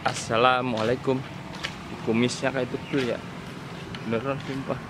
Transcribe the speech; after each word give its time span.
Assalamualaikum. 0.00 1.20
Kumisnya 2.08 2.48
kayak 2.48 2.72
tukul 2.72 3.04
ya. 3.04 3.20
Beneran 4.08 4.40
sumpah. 4.48 4.80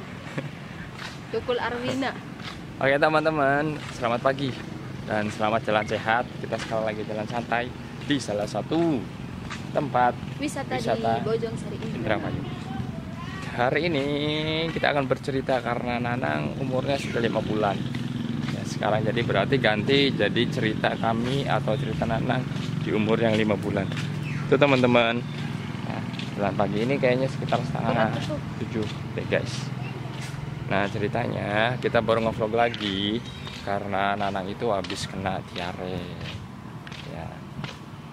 Tukul 1.36 1.60
Arwina. 1.60 2.16
Oke 2.80 2.96
teman-teman. 2.96 3.76
Selamat 3.92 4.24
pagi. 4.24 4.48
Dan 5.04 5.28
selamat 5.28 5.60
jalan 5.68 5.84
sehat. 5.84 6.24
Kita 6.40 6.56
sekarang 6.56 6.88
lagi 6.88 7.04
jalan 7.04 7.28
santai 7.28 7.68
Di 8.08 8.16
salah 8.16 8.48
satu 8.48 8.96
tempat 9.76 10.16
Wisata, 10.40 10.80
Wisata 10.80 11.20
di 11.20 11.28
Bojong 11.28 11.56
Sari 11.60 11.76
Indramayu. 12.00 12.42
Hari 13.60 13.92
ini 13.92 14.06
kita 14.72 14.96
akan 14.96 15.04
bercerita 15.04 15.60
karena 15.60 16.00
Nanang 16.00 16.56
umurnya 16.56 16.96
sudah 16.96 17.20
lima 17.20 17.44
bulan. 17.44 17.76
Ya, 18.56 18.64
Sekarang 18.64 19.04
jadi 19.04 19.20
berarti 19.20 19.60
ganti 19.60 20.16
jadi 20.16 20.42
cerita 20.48 20.96
kami 20.96 21.44
atau 21.44 21.76
cerita 21.76 22.08
Nanang 22.08 22.40
di 22.80 22.96
umur 22.96 23.20
yang 23.20 23.36
lima 23.36 23.52
bulan 23.54 24.09
Itu 24.50 24.58
teman-teman. 24.58 25.22
Nah, 25.86 26.02
Jalan 26.34 26.54
pagi 26.58 26.82
ini 26.82 26.98
kayaknya 26.98 27.30
sekitar 27.30 27.62
setengah 27.62 28.10
tujuh 28.58 28.82
deh 29.14 29.26
guys. 29.30 29.70
Nah 30.66 30.90
ceritanya 30.90 31.78
kita 31.78 32.02
baru 32.02 32.26
ngevlog 32.26 32.58
lagi 32.58 33.22
Karena 33.62 34.18
Nanang 34.18 34.50
itu 34.50 34.74
habis 34.74 35.06
kena 35.06 35.38
diare. 35.54 36.02
Ya. 37.14 37.30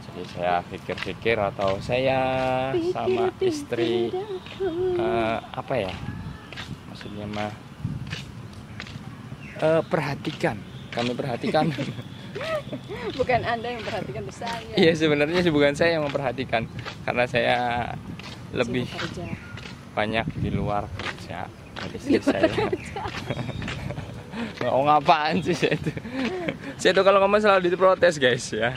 Jadi 0.06 0.22
saya 0.30 0.62
pikir-pikir 0.62 1.42
atau 1.42 1.82
saya 1.82 2.22
sama 2.94 3.34
istri 3.42 4.14
eh, 4.14 5.38
Apa 5.42 5.74
ya? 5.74 5.94
Maksudnya 6.94 7.26
mah 7.26 7.50
eh, 9.58 9.82
Perhatikan. 9.82 10.62
Kami 10.94 11.18
perhatikan 11.18 11.74
Bukan 13.14 13.42
Anda 13.44 13.68
yang 13.78 13.84
perhatikan 13.84 14.26
saya. 14.30 14.62
Iya 14.76 14.94
sebenarnya 14.94 15.40
sih 15.42 15.54
bukan 15.54 15.74
saya 15.74 15.98
yang 15.98 16.06
memperhatikan. 16.06 16.70
Karena 17.04 17.26
saya 17.26 17.58
lebih 18.54 18.88
banyak 19.94 20.26
di 20.40 20.50
luar 20.54 20.86
kerja. 20.96 21.50
Dari 21.78 21.98
istri 21.98 22.18
saya 22.22 22.50
mau 24.66 24.82
ngapaan 24.86 25.42
sih 25.42 25.54
saya 25.54 25.78
itu? 25.78 25.92
Saya 26.78 26.92
tuh 26.94 27.06
kalau 27.06 27.22
ngomong 27.22 27.42
selalu 27.42 27.70
diprotes 27.70 28.18
guys 28.18 28.50
ya. 28.50 28.74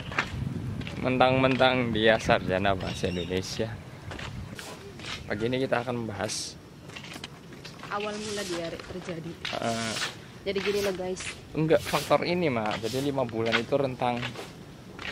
Mentang-mentang 1.01 1.89
dia 1.89 2.21
sarjana 2.21 2.77
bahasa 2.77 3.09
Indonesia. 3.09 3.73
Pagi 5.25 5.47
ini 5.47 5.57
kita 5.59 5.81
akan 5.81 6.05
membahas 6.05 6.59
Awal 7.91 8.15
mula 8.15 8.43
diare 8.47 8.79
terjadi. 8.79 9.31
eh, 9.59 9.93
Jadi 10.41 10.57
gini 10.57 10.79
loh 10.81 10.95
guys. 10.95 11.21
enggak 11.53 11.77
faktor 11.79 12.25
ini 12.25 12.49
mah 12.49 12.73
jadi 12.77 12.97
lima 13.03 13.21
bulan 13.23 13.53
itu 13.55 13.77
rentang 13.77 14.17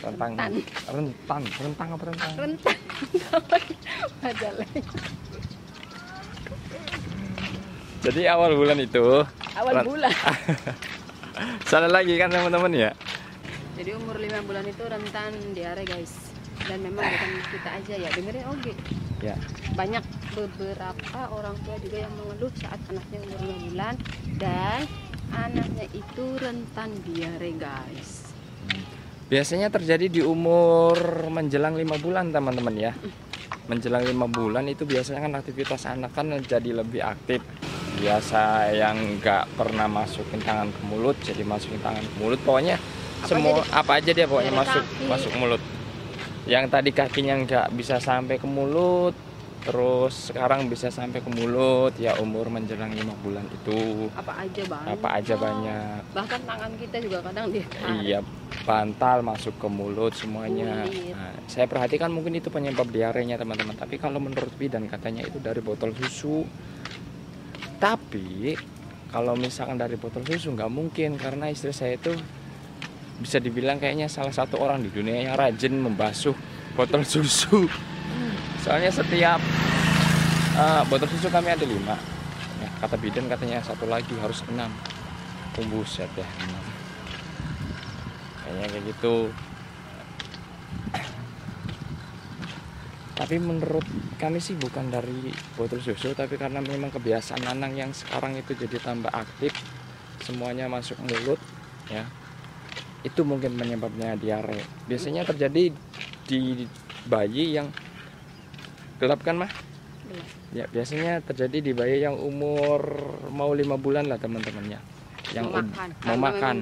rentang 0.00 0.32
Rentan. 0.32 0.52
rentan 0.88 1.42
rentang 1.60 1.88
apa 1.92 2.04
rentang 2.08 2.32
Rentan. 2.34 2.76
Majalah. 4.22 4.68
jadi 8.00 8.20
awal 8.32 8.56
bulan 8.56 8.78
itu 8.80 9.04
Awal 9.52 9.84
bulan. 9.84 10.12
salah 11.70 11.90
lagi 11.90 12.16
kan 12.16 12.28
teman-teman 12.28 12.72
ya 12.72 12.90
Jadi 13.76 13.96
umur 13.96 14.12
5 14.14 14.44
bulan 14.44 14.64
itu 14.66 14.84
rentan 14.84 15.32
diare 15.56 15.88
guys. 15.88 16.12
Dan 16.68 16.84
memang 16.84 17.00
bukan 17.00 17.30
kita 17.48 17.70
aja 17.80 17.94
ya. 17.96 18.08
Dengerin 18.12 18.44
oke. 18.44 18.72
ya 19.18 19.32
Banyak 19.72 20.04
beberapa 20.36 21.18
orang 21.32 21.56
tua 21.64 21.80
juga 21.80 22.04
yang 22.04 22.12
mengeluh 22.12 22.52
saat 22.60 22.76
anaknya 22.92 23.24
umur 23.24 23.40
5 23.40 23.64
bulan 23.72 23.94
dan 24.36 24.84
anaknya 25.34 25.86
itu 25.94 26.24
rentan 26.38 26.90
diare 27.06 27.50
guys. 27.56 28.30
Biasanya 29.30 29.70
terjadi 29.70 30.10
di 30.10 30.20
umur 30.26 30.98
menjelang 31.30 31.78
lima 31.78 31.94
bulan 32.02 32.34
teman-teman 32.34 32.74
ya. 32.74 32.92
Menjelang 33.70 34.02
lima 34.02 34.26
bulan 34.26 34.66
itu 34.66 34.82
biasanya 34.82 35.22
kan 35.22 35.38
aktivitas 35.38 35.86
anak 35.86 36.10
kan 36.10 36.34
jadi 36.42 36.82
lebih 36.82 36.98
aktif. 37.06 37.38
Biasa 38.02 38.74
yang 38.74 39.22
nggak 39.22 39.54
pernah 39.54 39.86
masukin 39.86 40.42
tangan 40.42 40.74
ke 40.74 40.82
mulut 40.82 41.14
jadi 41.22 41.46
masukin 41.46 41.78
tangan 41.78 42.02
ke 42.02 42.14
mulut. 42.18 42.42
Pokoknya 42.42 42.74
Apa 43.22 43.28
semua 43.30 43.62
aja 43.62 43.70
apa 43.70 43.92
aja 44.02 44.10
dia 44.10 44.26
pokoknya 44.26 44.52
masuk 44.56 44.82
kaki. 44.82 45.06
masuk 45.06 45.32
mulut. 45.38 45.62
Yang 46.50 46.64
tadi 46.72 46.90
kakinya 46.90 47.34
nggak 47.46 47.66
bisa 47.78 48.02
sampai 48.02 48.40
ke 48.40 48.48
mulut, 48.50 49.14
terus 49.60 50.32
sekarang 50.32 50.66
bisa 50.66 50.88
sampai 50.88 51.20
ke 51.20 51.28
mulut. 51.28 51.92
Ya 51.96 52.16
umur 52.16 52.48
menjelang 52.48 52.90
lima 52.90 53.12
bulan 53.20 53.44
itu 53.50 54.08
Apa 54.16 54.44
aja 54.44 54.62
banyak. 54.64 54.90
apa 54.96 55.08
aja 55.20 55.34
banyak. 55.36 56.00
Bahkan 56.16 56.40
tangan 56.48 56.72
kita 56.80 56.96
juga 56.98 57.18
kadang 57.20 57.46
dia 57.52 57.66
Iya, 58.00 58.18
bantal 58.64 59.20
masuk 59.20 59.54
ke 59.56 59.68
mulut 59.68 60.16
semuanya. 60.16 60.84
Kulit. 60.88 61.12
Nah, 61.12 61.34
saya 61.44 61.66
perhatikan 61.68 62.08
mungkin 62.08 62.36
itu 62.36 62.48
penyebab 62.48 62.88
diarenya 62.88 63.36
teman-teman. 63.36 63.76
Tapi 63.76 64.00
kalau 64.00 64.16
menurut 64.18 64.50
bidan 64.56 64.88
katanya 64.88 65.24
itu 65.24 65.36
dari 65.38 65.60
botol 65.60 65.92
susu. 65.92 66.48
Tapi 67.80 68.56
kalau 69.08 69.34
misalkan 69.34 69.76
dari 69.76 69.96
botol 69.96 70.22
susu 70.22 70.52
nggak 70.52 70.70
mungkin 70.70 71.16
karena 71.16 71.48
istri 71.48 71.72
saya 71.72 71.96
itu 71.96 72.12
bisa 73.20 73.36
dibilang 73.36 73.76
kayaknya 73.76 74.08
salah 74.08 74.32
satu 74.32 74.56
orang 74.56 74.80
di 74.80 74.88
dunia 74.88 75.28
yang 75.28 75.36
rajin 75.36 75.76
membasuh 75.76 76.32
botol 76.72 77.04
susu. 77.04 77.68
Soalnya 78.60 78.92
setiap 78.92 79.40
eh, 80.56 80.82
botol 80.88 81.08
susu 81.08 81.32
kami 81.32 81.52
ada 81.52 81.64
lima. 81.64 81.96
Ya, 82.60 82.68
kata 82.84 83.00
bidan 83.00 83.28
katanya 83.28 83.64
satu 83.64 83.88
lagi 83.88 84.12
harus 84.20 84.44
enam. 84.48 84.72
Buset 85.68 86.08
ya 86.16 86.24
enam 86.24 86.64
kayaknya 88.40 88.66
kayak 88.72 88.84
gitu 88.96 89.16
tapi 93.20 93.36
menurut 93.36 93.84
kami 94.16 94.40
sih 94.40 94.56
bukan 94.56 94.88
dari 94.88 95.28
botol 95.52 95.84
susu 95.84 96.16
tapi 96.16 96.40
karena 96.40 96.64
memang 96.64 96.88
kebiasaan 96.88 97.44
Nanang 97.44 97.76
yang 97.76 97.92
sekarang 97.92 98.40
itu 98.40 98.56
jadi 98.56 98.80
tambah 98.80 99.12
aktif 99.12 99.52
semuanya 100.24 100.72
masuk 100.72 100.96
mulut 101.04 101.38
ya 101.92 102.08
itu 103.04 103.20
mungkin 103.20 103.60
penyebabnya 103.60 104.16
diare 104.16 104.64
biasanya 104.88 105.28
terjadi 105.28 105.72
di 106.24 106.64
bayi 107.04 107.60
yang 107.60 107.68
gelap 109.00 109.20
kan 109.24 109.36
mah? 109.36 109.50
Gelap. 110.06 110.28
ya 110.50 110.64
biasanya 110.66 111.22
terjadi 111.22 111.62
di 111.62 111.72
bayi 111.72 112.02
yang 112.02 112.18
umur 112.18 112.82
mau 113.30 113.54
lima 113.54 113.78
bulan 113.78 114.06
lah 114.06 114.18
teman-temannya. 114.18 114.78
Yang 115.30 115.44
mau 115.46 115.54
ud- 115.56 115.70
makan. 115.70 115.88
mau 115.88 116.00
Karena 116.02 116.18
makan. 116.26 116.54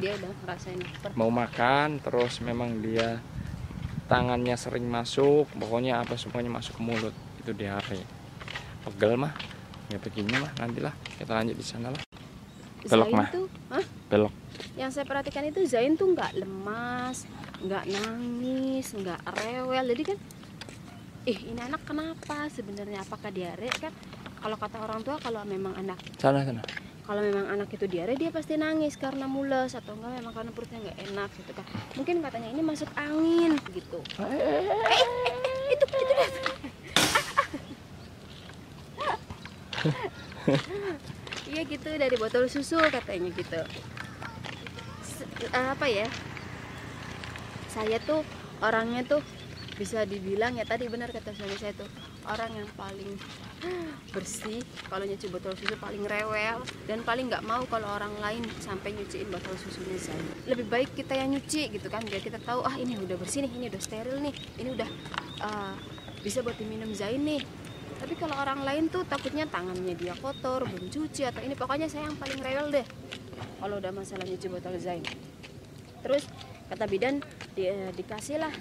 mau 1.16 1.30
makan 1.32 1.88
terus 2.04 2.34
memang 2.44 2.84
dia 2.84 3.18
tangannya 4.08 4.56
sering 4.56 4.84
masuk 4.88 5.48
pokoknya 5.56 6.00
apa 6.00 6.14
semuanya 6.14 6.52
masuk 6.52 6.76
ke 6.76 6.82
mulut. 6.84 7.14
Itu 7.40 7.56
diare 7.56 8.00
pegel 8.84 9.16
mah. 9.16 9.32
Ya 9.88 9.96
begini 9.96 10.36
mah. 10.36 10.52
Nantilah 10.60 10.92
kita 11.16 11.32
lanjut 11.32 11.56
di 11.56 11.64
sana 11.64 11.88
lah. 11.88 12.02
Belok, 12.78 13.10
Zain 13.10 13.16
mah. 13.18 13.28
tuh, 13.34 13.46
belok. 14.06 14.32
Yang 14.78 14.90
saya 14.94 15.04
perhatikan 15.08 15.42
itu 15.44 15.60
Zain 15.66 15.98
tuh 15.98 16.14
nggak 16.14 16.38
lemas, 16.38 17.26
nggak 17.58 17.84
nangis, 17.90 18.94
nggak 18.94 19.18
rewel. 19.34 19.82
Jadi 19.82 20.02
kan, 20.14 20.18
ih 21.28 21.38
ini 21.46 21.60
anak 21.60 21.84
kenapa 21.84 22.48
sebenarnya? 22.48 23.00
Apakah 23.00 23.28
diare 23.28 23.68
kan? 23.74 23.92
Kalau 24.38 24.54
kata 24.56 24.78
orang 24.78 25.02
tua 25.02 25.18
kalau 25.18 25.42
memang 25.44 25.74
anak 25.74 25.98
sana 26.16 26.40
sana 26.40 26.62
kalau 27.02 27.18
memang 27.18 27.42
anak 27.48 27.68
itu 27.68 27.84
diare 27.84 28.14
dia 28.14 28.28
pasti 28.28 28.54
nangis 28.54 28.94
karena 28.94 29.26
mules 29.26 29.72
atau 29.72 29.92
enggak 29.92 30.12
memang 30.14 30.30
karena 30.30 30.50
perutnya 30.52 30.78
nggak 30.78 30.98
enak 31.08 31.28
gitu 31.34 31.50
kan 31.52 31.64
mungkin 31.96 32.14
katanya 32.20 32.48
ini 32.48 32.60
masuk 32.62 32.86
angin 32.94 33.56
gitu 33.72 33.98
Eh, 34.14 34.30
eh, 34.30 34.62
itu 35.72 35.84
itu 35.84 36.04
dia. 36.06 36.26
iya 41.50 41.60
gitu 41.64 41.88
dari 41.90 42.14
botol 42.14 42.44
susu 42.46 42.76
katanya 42.78 43.28
gitu 43.32 43.58
Se- 45.02 45.26
apa 45.50 45.86
ya 45.88 46.06
saya 47.66 47.96
tuh 47.98 48.22
orangnya 48.60 49.02
tuh 49.02 49.18
bisa 49.78 50.02
dibilang 50.02 50.58
ya 50.58 50.66
tadi 50.66 50.90
benar 50.90 51.14
kata 51.14 51.30
suami 51.38 51.54
saya 51.54 51.70
tuh 51.78 51.86
orang 52.26 52.50
yang 52.50 52.68
paling 52.74 53.14
bersih 54.14 54.58
kalau 54.90 55.06
nyuci 55.06 55.30
botol 55.30 55.54
susu 55.54 55.78
paling 55.78 56.02
rewel 56.02 56.66
dan 56.90 57.06
paling 57.06 57.30
nggak 57.30 57.46
mau 57.46 57.62
kalau 57.70 57.86
orang 57.86 58.10
lain 58.18 58.42
sampai 58.58 58.98
nyuciin 58.98 59.30
botol 59.30 59.54
susunya 59.54 59.94
saya. 59.94 60.18
Lebih 60.50 60.66
baik 60.66 60.90
kita 60.98 61.14
yang 61.14 61.30
nyuci 61.30 61.70
gitu 61.70 61.86
kan 61.86 62.02
biar 62.02 62.18
kita 62.18 62.42
tahu 62.42 62.66
ah 62.66 62.74
ini 62.74 62.98
udah 62.98 63.14
bersih 63.14 63.46
nih 63.46 63.52
ini 63.54 63.64
udah 63.70 63.80
steril 63.80 64.18
nih 64.18 64.34
ini 64.58 64.68
udah 64.74 64.88
uh, 65.46 65.74
bisa 66.26 66.42
buat 66.42 66.58
diminum 66.58 66.90
Zain 66.90 67.22
nih. 67.22 67.42
Tapi 67.98 68.14
kalau 68.14 68.34
orang 68.38 68.62
lain 68.62 68.86
tuh 68.90 69.02
takutnya 69.06 69.46
tangannya 69.46 69.94
dia 69.94 70.14
kotor 70.18 70.66
belum 70.66 70.86
cuci 70.90 71.22
atau 71.26 71.42
ini 71.42 71.54
pokoknya 71.54 71.90
saya 71.90 72.06
yang 72.10 72.18
paling 72.18 72.38
rewel 72.42 72.70
deh 72.70 72.86
kalau 73.58 73.78
udah 73.78 73.90
masalah 73.94 74.26
nyuci 74.26 74.46
botol 74.50 74.74
Zain. 74.82 75.06
Terus 76.02 76.26
kata 76.66 76.84
bidan 76.86 77.22
di, 77.56 77.66
dikasih 77.94 78.38
lah 78.38 78.54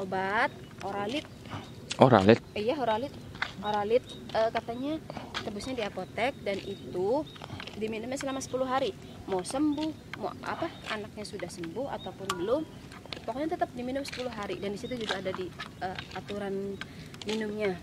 obat 0.00 0.50
oralit. 0.84 1.24
Oralit? 2.00 2.38
Eh, 2.56 2.70
iya 2.70 2.76
oralit. 2.80 3.12
Oralit 3.60 4.04
eh, 4.32 4.50
katanya 4.52 4.96
tebusnya 5.44 5.74
di 5.76 5.84
apotek 5.84 6.32
dan 6.40 6.56
itu 6.64 7.24
diminumnya 7.76 8.16
selama 8.16 8.40
10 8.40 8.64
hari. 8.64 8.90
Mau 9.28 9.44
sembuh 9.44 10.20
mau 10.20 10.32
apa 10.44 10.68
anaknya 10.92 11.24
sudah 11.24 11.48
sembuh 11.48 11.88
ataupun 12.00 12.28
belum 12.40 12.62
pokoknya 13.24 13.56
tetap 13.56 13.68
diminum 13.76 14.04
10 14.04 14.32
hari. 14.32 14.56
Dan 14.60 14.72
di 14.74 14.78
situ 14.80 14.96
juga 14.96 15.20
ada 15.20 15.32
di 15.32 15.46
eh, 15.84 15.98
aturan 16.16 16.76
minumnya. 17.28 17.76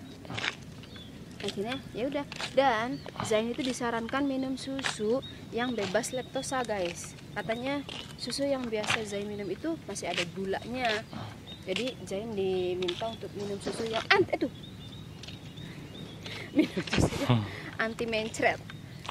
Akhirnya 1.38 1.78
ya 1.94 2.10
udah. 2.10 2.26
Dan 2.58 2.98
Zain 3.22 3.54
itu 3.54 3.62
disarankan 3.62 4.26
minum 4.26 4.58
susu 4.58 5.22
yang 5.54 5.78
bebas 5.78 6.10
laktosa 6.10 6.66
guys. 6.66 7.14
Katanya 7.38 7.86
susu 8.18 8.50
yang 8.50 8.66
biasa 8.66 9.06
Zain 9.06 9.30
minum 9.30 9.46
itu 9.46 9.78
masih 9.86 10.10
ada 10.10 10.26
gulanya 10.34 11.06
jadi 11.68 11.86
Zain 12.04 12.32
diminta 12.32 13.06
untuk 13.06 13.28
minum 13.34 13.60
susu 13.60 13.84
yang 13.86 14.04
anti 14.08 14.32
aduh 14.34 14.54
minum 16.54 16.82
susu 16.90 17.12
yang 17.22 17.44
anti 17.78 18.06
mencret 18.06 18.60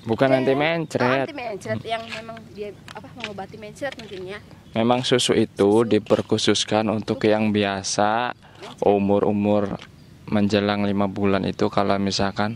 Bukan 0.06 0.30
Eh, 0.30 0.38
anti 0.38 0.54
oh, 0.54 0.56
mencret. 0.56 1.26
anti 1.26 1.34
mencret 1.34 1.82
yang 1.82 2.02
memang 2.06 2.38
dia 2.52 2.70
apa 2.90 3.10
mengobati 3.12 3.56
mencret 3.56 3.90
mungkin 3.94 4.22
ya 4.28 4.38
Memang 4.72 5.02
susu 5.02 5.32
itu 5.32 5.56
Susu. 5.82 5.82
diperkhususkan 5.84 6.86
untuk 6.88 7.20
yang 7.22 7.50
biasa 7.50 8.30
umur-umur 8.80 9.80
menjelang 10.26 10.82
lima 10.82 11.06
bulan 11.06 11.42
itu 11.42 11.66
kalau 11.66 11.98
misalkan 11.98 12.54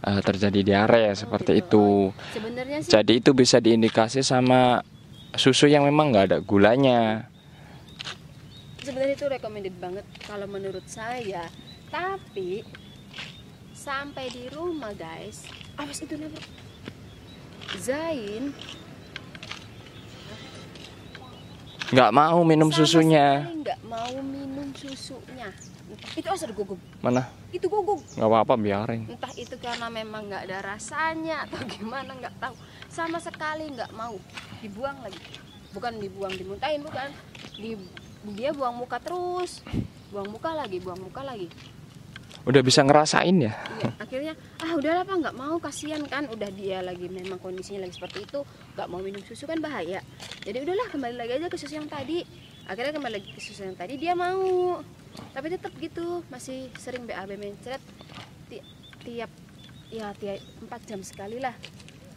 eh, 0.00 0.20
terjadi 0.20 0.60
diare 0.62 1.12
seperti 1.12 1.58
itu. 1.58 2.16
sebenarnya 2.30 2.78
sih 2.80 2.90
Jadi 2.90 3.12
itu 3.18 3.30
bisa 3.32 3.58
diindikasi 3.58 4.20
sama 4.20 4.80
susu 5.32 5.66
yang 5.66 5.84
memang 5.84 6.10
nggak 6.10 6.26
ada 6.26 6.38
gulanya. 6.40 7.28
Sebenarnya 8.86 9.14
itu 9.18 9.26
recommended 9.26 9.74
banget 9.82 10.06
kalau 10.22 10.46
menurut 10.46 10.86
saya. 10.86 11.50
Tapi 11.90 12.62
sampai 13.74 14.30
di 14.30 14.46
rumah 14.54 14.94
guys. 14.94 15.50
Awas 15.74 15.98
itu 15.98 16.14
nabrak 16.14 16.46
Zain. 17.82 18.54
Nggak 21.86 22.10
mau 22.10 22.42
minum 22.42 22.70
sama 22.70 22.78
susunya. 22.82 23.46
nggak 23.62 23.80
mau 23.86 24.14
minum 24.22 24.70
susunya. 24.74 25.50
Itu 26.18 26.26
asal 26.26 26.50
guguk 26.50 26.82
Mana? 26.98 27.30
itu 27.54 27.70
guguk 27.70 28.02
Nggak 28.18 28.26
apa-apa 28.26 28.54
biarin. 28.58 29.06
entah 29.06 29.30
itu 29.38 29.54
karena 29.62 29.86
memang 29.86 30.26
nggak 30.26 30.50
ada 30.50 30.58
rasanya 30.74 31.46
atau 31.46 31.62
gimana 31.74 32.10
nggak 32.18 32.34
tahu. 32.42 32.54
Sama 32.90 33.22
sekali 33.22 33.70
nggak 33.70 33.94
mau. 33.94 34.18
Dibuang 34.62 34.98
lagi. 35.02 35.18
Bukan 35.70 36.02
dibuang 36.02 36.34
dimuntahin 36.34 36.82
bukan. 36.82 37.10
Di 37.54 37.78
dia 38.34 38.50
buang 38.50 38.74
muka 38.74 38.98
terus. 38.98 39.62
Buang 40.10 40.32
muka 40.32 40.50
lagi 40.54 40.82
buang 40.82 40.98
muka 40.98 41.22
lagi. 41.22 41.46
Udah 42.46 42.62
bisa 42.62 42.86
ngerasain 42.86 43.42
ya? 43.42 43.50
Iya, 43.50 43.90
akhirnya 43.98 44.32
ah 44.62 44.70
udahlah 44.78 45.02
pak 45.02 45.18
nggak 45.18 45.34
mau 45.34 45.58
kasihan 45.58 45.98
kan 46.06 46.30
udah 46.30 46.46
dia 46.54 46.78
lagi 46.78 47.10
memang 47.10 47.42
kondisinya 47.42 47.82
lagi 47.82 47.98
seperti 47.98 48.22
itu 48.22 48.46
nggak 48.78 48.86
mau 48.86 49.02
minum 49.02 49.18
susu 49.26 49.50
kan 49.50 49.58
bahaya. 49.58 49.98
Jadi 50.46 50.62
udahlah 50.62 50.86
kembali 50.86 51.18
lagi 51.18 51.42
aja 51.42 51.50
ke 51.50 51.58
susu 51.58 51.74
yang 51.74 51.90
tadi. 51.90 52.22
Akhirnya 52.70 52.94
kembali 52.94 53.14
lagi 53.18 53.30
ke 53.34 53.40
susu 53.42 53.66
yang 53.66 53.74
tadi 53.74 53.98
dia 53.98 54.14
mau. 54.14 54.78
Tapi 55.34 55.46
tetap 55.50 55.74
gitu 55.74 56.22
masih 56.30 56.70
sering 56.78 57.02
BAB 57.02 57.34
mencret 57.34 57.82
ti- 58.46 58.62
tiap 59.02 59.30
ya 59.90 60.14
tiap 60.14 60.38
empat 60.62 60.80
jam 60.86 61.02
sekali 61.02 61.42
lah. 61.42 61.54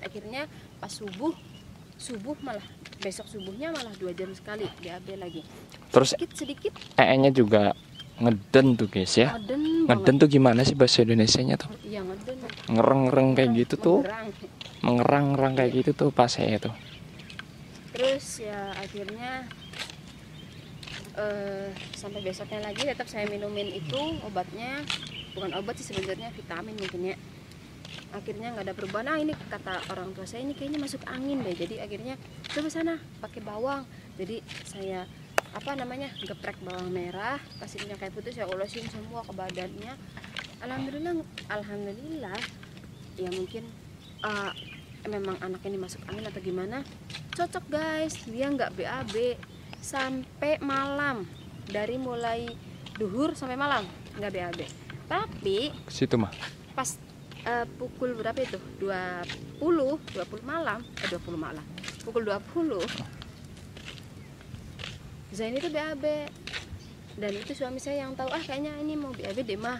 Akhirnya 0.05 0.45
pas 0.77 0.93
subuh 0.93 1.33
subuh 1.97 2.37
malah 2.45 2.63
besok 2.99 3.25
subuhnya 3.27 3.71
malah 3.71 3.95
dua 3.95 4.11
jam 4.11 4.29
sekali 4.31 4.67
BAB 4.79 5.07
lagi 5.15 5.41
Terus 5.89 6.13
sedikit 6.13 6.31
sedikit 6.35 6.73
ee-nya 6.95 7.31
juga 7.31 7.73
ngeden 8.19 8.75
tuh 8.75 8.85
guys 8.85 9.15
ya. 9.15 9.33
ngeden 9.39 9.87
Ngeden 9.87 10.15
tuh 10.19 10.27
gimana 10.27 10.61
sih 10.61 10.75
bahasa 10.75 11.01
Indonesianya 11.01 11.55
tuh? 11.55 11.71
iya 11.81 12.03
ngeden 12.03 12.35
Ngereng-ngereng 12.67 13.29
kayak 13.33 13.49
gitu 13.57 13.75
tuh. 13.79 13.99
Menggerang. 14.03 14.27
Mengerang-ngerang 14.79 15.53
kayak 15.55 15.71
gitu 15.73 15.91
tuh 15.95 16.09
pas 16.11 16.27
saya 16.27 16.59
tuh. 16.59 16.75
terus 17.89 18.39
ya 18.39 18.71
akhirnya 18.77 19.43
eh 21.17 21.67
sampai 21.91 22.21
besoknya 22.21 22.63
lagi 22.63 22.85
tetap 22.85 23.09
saya 23.09 23.27
minumin 23.27 23.75
itu 23.75 24.01
obatnya 24.23 24.85
bukan 25.33 25.51
obat 25.57 25.75
sih 25.75 25.91
sebenarnya 25.91 26.31
vitamin 26.31 26.79
mungkin 26.79 27.11
ya 27.11 27.15
akhirnya 28.11 28.53
nggak 28.53 28.65
ada 28.69 28.75
perubahan. 28.75 29.07
Ah 29.09 29.17
ini 29.17 29.33
kata 29.35 29.93
orang 29.93 30.13
tua 30.13 30.25
saya 30.25 30.45
ini 30.45 30.53
kayaknya 30.57 30.79
masuk 30.81 31.01
angin 31.05 31.41
deh. 31.45 31.55
Jadi 31.55 31.81
akhirnya 31.81 32.15
coba 32.49 32.67
sana 32.69 32.93
pakai 33.21 33.41
bawang. 33.43 33.83
Jadi 34.17 34.41
saya 34.65 35.05
apa 35.49 35.73
namanya 35.73 36.13
geprek 36.21 36.61
bawang 36.61 36.93
merah 36.93 37.41
kasih 37.57 37.81
minyak 37.81 38.05
kayu 38.05 38.13
putih 38.13 38.33
saya 38.37 38.47
olesin 38.49 38.85
semua 38.89 39.25
ke 39.25 39.33
badannya. 39.33 39.93
Alhamdulillah 40.59 41.13
alhamdulillah 41.49 42.39
ya 43.17 43.29
mungkin 43.33 43.63
eh, 44.25 44.51
memang 45.07 45.39
anak 45.39 45.63
ini 45.65 45.79
masuk 45.79 46.03
angin 46.11 46.27
atau 46.27 46.41
gimana 46.43 46.85
cocok 47.33 47.65
guys. 47.71 48.15
Dia 48.29 48.51
nggak 48.51 48.77
BAB 48.77 49.15
sampai 49.79 50.59
malam. 50.61 51.25
Dari 51.69 52.01
mulai 52.01 52.49
duhur 52.97 53.37
sampai 53.37 53.55
malam 53.55 53.85
nggak 54.17 54.33
BAB 54.33 54.89
tapi 55.09 55.73
situ 55.89 56.15
mah. 56.19 56.29
pas 56.77 56.99
eh, 57.45 57.65
pukul 57.77 58.15
berapa 58.17 58.39
itu? 58.41 58.59
20 58.81 59.99
20 59.99 60.43
malam. 60.43 60.79
Eh 61.03 61.07
20 61.07 61.35
malam. 61.39 61.63
Pukul 62.03 62.25
20 62.27 62.83
Zain 65.29 65.53
itu 65.53 65.69
BAB 65.69 66.25
dan 67.21 67.31
itu 67.35 67.51
suami 67.53 67.77
saya 67.77 68.01
yang 68.07 68.17
tahu 68.17 68.33
ah 68.33 68.41
kayaknya 68.41 68.73
ini 68.81 68.97
mau 68.97 69.13
BAB 69.13 69.45
deh 69.45 69.59
mah 69.59 69.77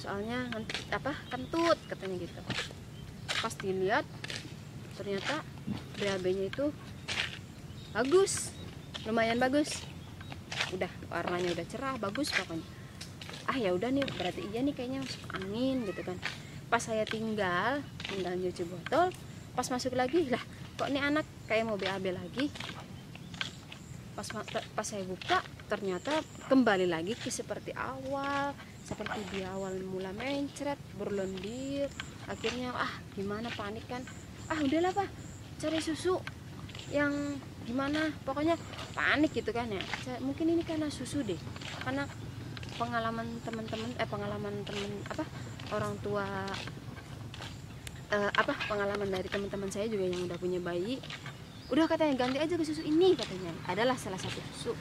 soalnya 0.00 0.48
ngen- 0.48 0.88
apa 0.96 1.12
kentut 1.28 1.76
katanya 1.92 2.24
gitu. 2.24 2.40
Pas 3.28 3.54
dilihat 3.60 4.06
ternyata 4.96 5.44
BAB-nya 6.00 6.48
itu 6.48 6.72
bagus. 7.92 8.48
Lumayan 9.04 9.36
bagus. 9.36 9.84
Udah 10.72 10.88
warnanya 11.12 11.52
udah 11.52 11.66
cerah 11.68 11.94
bagus 12.00 12.32
pokoknya. 12.32 12.64
Ah 13.44 13.58
ya 13.60 13.76
udah 13.76 13.92
nih 13.92 14.08
berarti 14.16 14.40
iya 14.54 14.64
nih 14.64 14.72
kayaknya 14.72 15.04
masuk 15.04 15.22
angin 15.36 15.84
gitu 15.84 16.00
kan 16.00 16.16
pas 16.72 16.80
saya 16.80 17.04
tinggal 17.04 17.84
tinggal 18.08 18.32
nyuci 18.32 18.64
botol 18.64 19.12
pas 19.52 19.68
masuk 19.68 19.92
lagi 19.92 20.32
lah 20.32 20.40
kok 20.80 20.88
ini 20.88 21.04
anak 21.04 21.28
kayak 21.44 21.68
mau 21.68 21.76
BAB 21.76 22.16
lagi? 22.16 22.48
Pas 24.16 24.24
pas 24.48 24.86
saya 24.88 25.04
buka 25.04 25.44
ternyata 25.68 26.24
kembali 26.48 26.88
lagi 26.88 27.12
ke 27.12 27.28
seperti 27.28 27.76
awal 27.76 28.56
seperti 28.88 29.20
di 29.36 29.44
awal 29.44 29.76
mula 29.84 30.16
mencret 30.16 30.80
berlendir 30.96 31.92
akhirnya 32.24 32.72
ah 32.72 32.92
gimana 33.12 33.52
panik 33.52 33.84
kan? 33.84 34.00
Ah 34.48 34.56
udahlah 34.64 34.96
pak 34.96 35.12
cari 35.60 35.80
susu 35.84 36.16
yang 36.88 37.36
gimana? 37.68 38.10
Pokoknya 38.24 38.56
panik 38.96 39.36
gitu 39.36 39.52
kan 39.52 39.68
ya. 39.68 39.84
Mungkin 40.24 40.56
ini 40.56 40.64
karena 40.64 40.88
susu 40.88 41.20
deh. 41.20 41.38
Karena 41.84 42.08
pengalaman 42.80 43.28
teman-teman 43.44 43.92
eh 44.00 44.08
pengalaman 44.08 44.64
teman 44.64 44.90
apa 45.12 45.24
orang 45.72 45.94
tua 46.04 46.26
eh, 48.12 48.30
apa 48.36 48.52
pengalaman 48.68 49.08
dari 49.08 49.28
teman-teman 49.28 49.70
saya 49.72 49.88
juga 49.88 50.04
yang 50.04 50.28
udah 50.28 50.38
punya 50.38 50.60
bayi. 50.60 51.00
Udah 51.72 51.88
katanya 51.88 52.14
ganti 52.20 52.36
aja 52.36 52.54
ke 52.54 52.64
susu 52.64 52.84
ini 52.84 53.16
katanya. 53.16 53.52
Adalah 53.64 53.96
salah 53.96 54.20
satu 54.20 54.36
susu. 54.52 54.72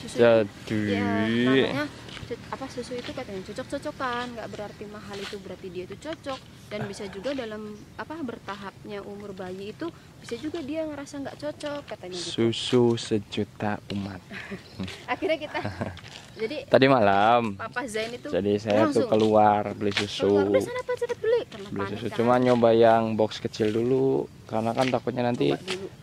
Susu 0.00 0.16
itu 0.16 0.76
Jadi 0.88 0.96
ya 0.96 1.04
namanya 1.44 1.84
apa 2.24 2.64
susu 2.72 2.96
itu 2.96 3.12
katanya 3.12 3.44
cocok-cocokan. 3.44 4.32
Nggak 4.32 4.48
berarti 4.48 4.84
mahal 4.88 5.16
itu 5.20 5.36
berarti 5.36 5.66
dia 5.68 5.84
itu 5.84 5.96
cocok. 6.00 6.40
Dan 6.72 6.88
bisa 6.88 7.04
juga 7.12 7.36
dalam 7.36 7.76
apa 8.00 8.16
bertahapnya 8.24 9.04
umur 9.04 9.36
bayi 9.36 9.76
itu 9.76 9.92
bisa 10.24 10.40
juga 10.40 10.64
dia 10.64 10.88
ngerasa 10.88 11.20
nggak 11.20 11.36
cocok 11.36 11.82
katanya 11.84 12.16
gitu. 12.16 12.48
Susu 12.48 12.96
sejuta 12.96 13.76
umat. 13.92 14.24
akhirnya 15.12 15.36
kita 15.36 15.60
jadi 16.34 16.56
Tadi 16.66 16.86
malam. 16.90 17.54
papa 17.54 17.86
Zain 17.86 18.10
itu 18.10 18.26
Jadi 18.26 18.52
saya 18.58 18.90
tuh 18.90 19.06
langsung 19.06 19.08
keluar 19.10 19.62
beli 19.72 19.92
susu. 19.94 20.34
keluar 20.34 20.62
sana 20.62 20.80
cepet 20.82 21.18
beli. 21.22 21.40
Beli 21.70 21.84
susu. 21.94 22.06
kan. 22.10 22.16
cuma 22.18 22.34
nyoba 22.42 22.70
yang 22.74 23.14
box 23.14 23.38
kecil 23.38 23.70
dulu. 23.70 24.26
Karena 24.50 24.74
kan 24.74 24.90
takutnya 24.90 25.22
nanti 25.24 25.54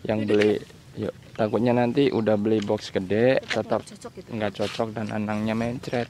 yang 0.07 0.23
beli 0.23 0.57
yuk. 0.95 1.13
takutnya 1.35 1.71
nanti 1.75 2.11
udah 2.11 2.35
beli 2.35 2.59
box 2.63 2.91
gede 2.91 3.39
tetap 3.47 3.83
tetap 3.83 3.87
nggak 3.87 3.91
cocok 3.95 4.11
gitu. 4.19 4.27
nggak 4.35 4.51
cocok 4.55 4.87
dan 4.95 5.07
anangnya 5.11 5.55
mencret. 5.55 6.07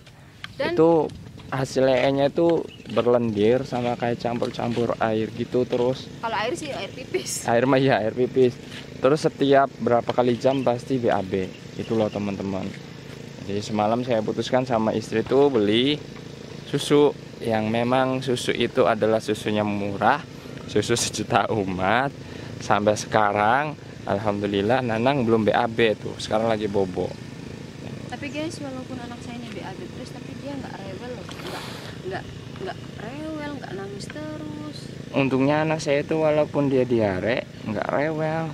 Dan 0.57 0.77
itu 0.77 1.09
hasil 1.51 1.83
nya 1.83 2.31
itu 2.31 2.63
berlendir 2.95 3.67
sama 3.67 3.99
kayak 3.99 4.23
campur-campur 4.23 4.95
air 5.03 5.27
gitu 5.35 5.67
terus. 5.67 6.07
Kalau 6.23 6.37
air 6.37 6.53
sih 6.55 6.69
air 6.71 6.93
pipis. 6.93 7.43
Air 7.49 7.65
mah 7.65 7.81
ya 7.81 7.99
air 7.99 8.13
pipis. 8.13 8.53
Terus 9.01 9.25
setiap 9.25 9.67
berapa 9.81 10.07
kali 10.13 10.37
jam 10.37 10.61
pasti 10.61 11.01
BAB 11.01 11.49
itu 11.81 11.97
loh 11.97 12.11
teman-teman 12.11 12.90
jadi 13.51 13.67
semalam 13.67 13.99
saya 13.99 14.23
putuskan 14.23 14.63
sama 14.63 14.95
istri 14.95 15.27
tuh 15.27 15.51
beli 15.51 15.99
susu 16.71 17.11
yang 17.43 17.67
memang 17.67 18.23
susu 18.23 18.55
itu 18.55 18.87
adalah 18.87 19.19
susunya 19.19 19.59
murah 19.59 20.23
susu 20.71 20.95
sejuta 20.95 21.51
umat. 21.51 22.15
Sampai 22.63 22.95
sekarang 22.95 23.75
alhamdulillah 24.07 24.79
Nanang 24.79 25.27
belum 25.27 25.43
BAB 25.43 25.99
tuh. 25.99 26.15
Sekarang 26.15 26.47
lagi 26.47 26.71
bobo. 26.71 27.11
Tapi 28.07 28.31
guys 28.31 28.55
walaupun 28.63 28.95
anak 29.03 29.19
saya 29.19 29.35
ini 29.35 29.51
BAB 29.51 29.79
terus 29.99 30.09
tapi 30.15 30.31
dia 30.39 30.55
nggak 30.55 30.75
rewel 30.87 31.11
loh. 31.11 31.27
Nggak 31.27 31.63
nggak 32.07 32.23
nggak 32.63 32.77
rewel 33.03 33.51
nggak 33.59 33.71
nangis 33.75 34.05
terus. 34.07 34.77
Untungnya 35.11 35.67
anak 35.67 35.83
saya 35.83 36.07
itu 36.07 36.15
walaupun 36.15 36.71
dia 36.71 36.87
diare 36.87 37.43
nggak 37.67 37.87
rewel. 37.91 38.47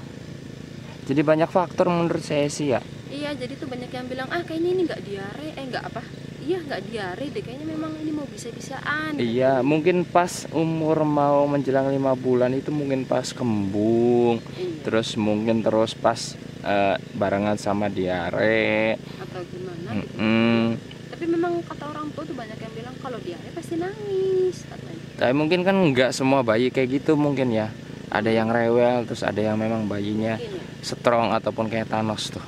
Jadi 1.06 1.22
banyak 1.22 1.54
faktor 1.54 1.86
menurut 1.86 2.26
saya 2.26 2.50
sih 2.50 2.74
ya 2.74 2.82
iya 3.10 3.32
jadi 3.32 3.54
tuh 3.54 3.68
banyak 3.68 3.88
yang 3.88 4.06
bilang 4.06 4.28
ah 4.28 4.42
kayaknya 4.42 4.70
ini 4.70 4.82
nggak 4.84 5.02
diare 5.02 5.48
eh 5.52 5.64
nggak 5.66 5.86
apa 5.86 6.02
iya 6.40 6.58
nggak 6.58 6.82
diare 6.84 7.26
deh 7.28 7.42
kayaknya 7.42 7.68
memang 7.68 7.92
ini 7.98 8.12
mau 8.12 8.24
bisa-bisaan 8.26 9.18
Iya, 9.18 9.60
mungkin 9.62 10.04
pas 10.04 10.48
umur 10.50 11.04
mau 11.04 11.44
menjelang 11.46 11.90
lima 11.90 12.14
bulan 12.14 12.54
itu 12.54 12.70
mungkin 12.70 13.04
pas 13.04 13.32
kembung, 13.32 14.40
Iya. 14.54 14.80
terus 14.82 15.16
mungkin 15.16 15.60
terus 15.60 15.92
pas 15.92 16.16
eh, 16.62 16.96
barengan 17.14 17.56
sama 17.56 17.88
diare. 17.88 18.96
atau 19.18 19.42
gimana 19.46 19.90
gitu. 19.98 20.16
Mm-mm. 20.16 20.64
tapi 21.10 21.26
memang 21.26 21.60
kata 21.64 21.84
orang 21.86 22.08
tua 22.12 22.24
tuh 22.24 22.36
banyak 22.36 22.56
yang 22.56 22.74
bilang 22.74 22.96
kalau 22.98 23.18
diare 23.20 23.50
pasti 23.52 23.76
nangis 23.76 24.62
katanya 24.64 25.02
Tapi 25.18 25.34
mungkin 25.34 25.60
kan 25.62 25.76
nggak 25.76 26.12
semua 26.12 26.42
bayi 26.42 26.70
kayak 26.70 26.90
gitu 26.96 27.16
mungkin 27.16 27.50
ya. 27.50 27.68
Ada 28.08 28.32
yang 28.32 28.48
rewel, 28.48 29.04
terus 29.04 29.20
ada 29.20 29.42
yang 29.42 29.58
memang 29.58 29.84
bayinya 29.84 30.38
Mungkin 30.38 30.54
ya. 30.54 30.64
strong 30.82 31.28
ataupun 31.34 31.68
kayak 31.68 31.90
Thanos 31.90 32.32
tuh. 32.32 32.44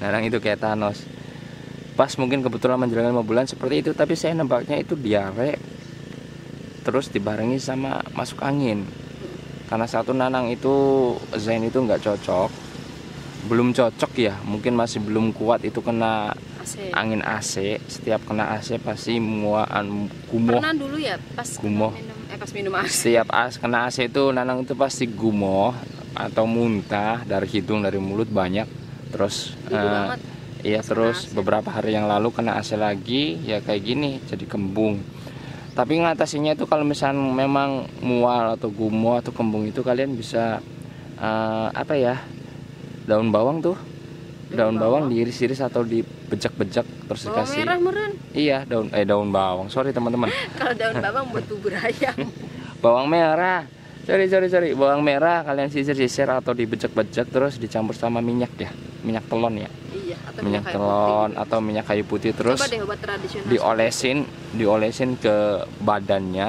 Kadang 0.00 0.24
itu 0.24 0.40
kayak 0.40 0.64
Thanos. 0.64 1.04
Pas 1.94 2.08
mungkin 2.16 2.40
kebetulan 2.40 2.80
menjelang 2.80 3.12
lima 3.12 3.20
bulan 3.20 3.44
seperti 3.44 3.84
itu, 3.84 3.90
tapi 3.92 4.16
saya 4.16 4.32
nembaknya 4.32 4.80
itu 4.80 4.96
diare, 4.96 5.60
terus 6.80 7.12
dibarengi 7.12 7.60
sama 7.60 8.00
masuk 8.16 8.40
angin. 8.40 8.88
Karena 9.68 9.84
satu 9.84 10.16
nanang 10.16 10.48
itu 10.48 10.72
Zain 11.36 11.60
itu 11.60 11.76
nggak 11.76 12.00
cocok, 12.00 12.50
belum 13.52 13.76
cocok 13.76 14.12
ya, 14.16 14.34
mungkin 14.48 14.80
masih 14.80 15.04
belum 15.04 15.36
kuat 15.36 15.60
itu 15.68 15.84
kena 15.84 16.32
AC 16.64 16.92
angin 16.96 17.20
AC. 17.20 17.76
Setiap 17.84 18.24
kena 18.24 18.56
AC 18.56 18.80
pasti 18.80 19.20
muaan 19.20 20.08
gumoh. 20.32 20.56
pernah 20.56 20.72
dulu 20.72 20.96
ya 20.96 21.20
pas 21.36 21.48
Gumoh. 21.60 21.92
minum 21.92 22.18
eh 22.32 22.38
pas 22.40 22.50
minum 22.56 22.72
AC 22.80 22.88
Setiap 22.88 23.28
as 23.28 23.60
kena 23.60 23.88
AC 23.92 24.08
itu 24.08 24.32
nanang 24.32 24.64
itu 24.64 24.72
pasti 24.72 25.04
gumoh 25.04 25.76
atau 26.16 26.44
muntah 26.48 27.22
dari 27.28 27.44
hidung 27.48 27.84
dari 27.84 28.00
mulut 28.00 28.32
banyak. 28.32 28.79
Terus 29.10 29.54
Iya 30.60 30.84
Pas 30.84 30.92
terus 30.92 31.18
AC. 31.24 31.32
beberapa 31.32 31.72
hari 31.72 31.96
yang 31.96 32.04
lalu 32.04 32.28
kena 32.30 32.60
AC 32.60 32.76
lagi 32.76 33.40
ya 33.42 33.64
kayak 33.64 33.80
gini 33.80 34.20
jadi 34.28 34.44
kembung. 34.44 35.00
Tapi 35.72 36.04
ngatasinya 36.04 36.52
itu 36.52 36.68
kalau 36.68 36.84
misalnya 36.84 37.16
memang 37.16 37.88
mual 38.04 38.60
atau 38.60 38.68
gumoh 38.68 39.16
atau 39.16 39.32
kembung 39.32 39.64
itu 39.64 39.80
kalian 39.80 40.12
bisa 40.12 40.60
eh, 41.16 41.68
apa 41.72 41.96
ya 41.96 42.20
daun 43.08 43.32
bawang 43.32 43.64
tuh. 43.64 43.76
Daun 44.52 44.76
Daun 44.76 44.76
bawang 44.76 45.02
bawang? 45.06 45.14
diiris-iris 45.16 45.62
atau 45.62 45.80
dibejak-bejak 45.80 46.84
terus 47.08 47.22
bawang 47.24 47.40
dikasih. 47.40 47.62
merah 47.64 47.78
meren 47.80 48.12
iya 48.34 48.58
daun 48.68 48.92
eh 48.92 49.08
daun 49.08 49.32
bawang. 49.32 49.72
Sorry 49.72 49.96
teman-teman. 49.96 50.28
Kalau 50.60 50.76
daun 50.76 51.00
bawang 51.00 51.24
buat 51.32 51.44
bubur 51.48 51.72
ayam. 51.72 52.16
Bawang 52.84 53.08
merah. 53.08 53.64
Sorry 54.04 54.28
sorry 54.28 54.48
sorry. 54.48 54.68
Bawang 54.72 55.00
merah 55.00 55.40
kalian 55.40 55.68
sisir-sisir 55.68 56.28
atau 56.28 56.52
dibejak-bejak 56.52 57.28
terus 57.28 57.56
dicampur 57.56 57.96
sama 57.96 58.20
minyak 58.20 58.52
ya 58.58 58.68
minyak 59.02 59.24
telon 59.28 59.54
ya. 59.56 59.70
Iya 59.90 60.16
atau 60.30 60.40
minyak 60.46 60.62
kayu 60.64 60.74
telon 60.74 61.30
putih. 61.30 61.42
atau 61.42 61.58
minyak 61.58 61.84
kayu 61.88 62.04
putih 62.06 62.32
terus 62.36 62.58
deh 62.62 62.80
diolesin 63.50 64.18
diolesin 64.54 65.10
ke 65.18 65.36
badannya 65.82 66.48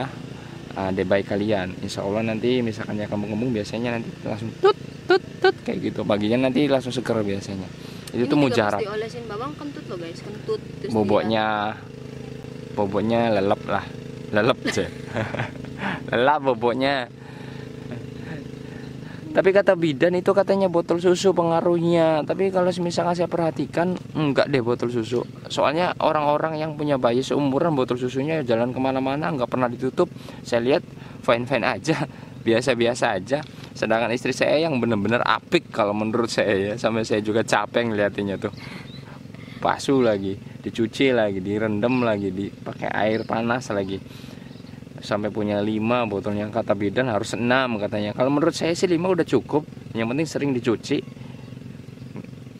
uh, 0.77 0.91
debay 0.93 1.21
kalian. 1.25 1.75
Insya 1.81 2.05
Allah 2.05 2.21
nanti 2.27 2.61
misalkan 2.61 2.99
ya 2.99 3.07
kembung-kembung 3.09 3.51
biasanya 3.51 3.99
nanti 3.99 4.09
langsung 4.23 4.49
tut 4.59 4.77
tut 5.07 5.23
tut. 5.41 5.55
kayak 5.65 5.79
gitu. 5.91 6.01
Paginya 6.03 6.49
nanti 6.49 6.67
langsung 6.69 6.93
seger 6.93 7.19
biasanya. 7.23 7.67
Itu 8.11 8.27
Ini 8.27 8.31
tuh 8.31 8.39
mujarab. 8.39 8.79
diolesin 8.79 9.23
bawang 9.27 9.55
kentut 9.55 9.85
loh 9.87 9.97
guys. 9.97 10.19
Kentut 10.19 10.59
Terus 10.83 10.91
boboknya 10.91 11.75
boboknya 12.75 13.31
lelep 13.39 13.61
lah. 13.67 13.85
Lelep 14.31 14.59
sih 14.75 14.87
lelap 16.11 16.39
boboknya 16.43 17.07
tapi 19.31 19.55
kata 19.55 19.79
bidan 19.79 20.13
itu 20.13 20.35
katanya 20.35 20.67
botol 20.67 20.99
susu 20.99 21.31
pengaruhnya. 21.31 22.27
Tapi 22.27 22.51
kalau 22.51 22.67
misalkan 22.83 23.15
saya 23.15 23.31
perhatikan 23.31 23.95
enggak 24.13 24.51
deh 24.51 24.59
botol 24.59 24.91
susu. 24.91 25.23
Soalnya 25.47 25.95
orang-orang 26.03 26.59
yang 26.59 26.75
punya 26.75 26.99
bayi 26.99 27.23
seumuran 27.23 27.73
botol 27.73 27.95
susunya 27.95 28.43
jalan 28.43 28.75
ke 28.75 28.79
mana-mana 28.79 29.31
nggak 29.31 29.49
pernah 29.49 29.71
ditutup. 29.71 30.11
Saya 30.43 30.61
lihat 30.61 30.83
fine 31.23 31.47
fine 31.47 31.65
aja 31.65 32.05
biasa-biasa 32.47 33.17
aja. 33.17 33.39
Sedangkan 33.71 34.11
istri 34.11 34.35
saya 34.35 34.59
yang 34.59 34.77
bener-bener 34.77 35.23
apik 35.23 35.71
kalau 35.71 35.95
menurut 35.95 36.27
saya 36.29 36.53
ya. 36.53 36.73
Sampai 36.75 37.07
saya 37.07 37.23
juga 37.23 37.41
capek 37.41 37.91
ngeliatinnya 37.91 38.35
tuh. 38.37 38.53
Basuh 39.61 40.01
lagi 40.01 40.51
dicuci 40.61 41.09
lagi 41.09 41.41
direndam 41.41 42.05
lagi 42.05 42.29
dipakai 42.29 42.89
air 42.93 43.25
panas 43.25 43.73
lagi 43.73 43.97
sampai 45.01 45.33
punya 45.33 45.59
lima 45.59 46.05
botolnya. 46.05 46.47
Kata 46.47 46.77
bidan 46.77 47.09
harus 47.09 47.33
enam 47.33 47.81
katanya. 47.81 48.13
Kalau 48.13 48.29
menurut 48.29 48.53
saya 48.53 48.71
sih 48.77 48.87
lima 48.87 49.09
udah 49.09 49.25
cukup. 49.25 49.65
Yang 49.97 50.07
penting 50.13 50.27
sering 50.29 50.51
dicuci. 50.55 50.97